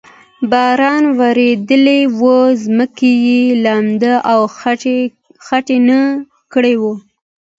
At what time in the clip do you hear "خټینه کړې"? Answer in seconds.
5.47-6.75